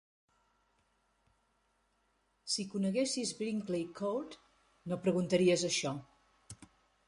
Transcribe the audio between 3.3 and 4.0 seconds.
Brinkley